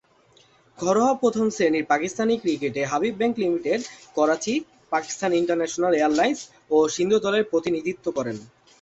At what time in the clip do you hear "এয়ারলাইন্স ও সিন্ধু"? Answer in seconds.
5.95-7.17